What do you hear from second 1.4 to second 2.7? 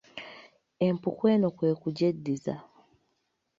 kwe kugyeddiza